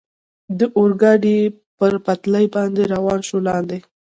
[0.59, 1.37] د اورګاډي
[1.77, 3.79] پر پټلۍ باندې روان شو، لاندې.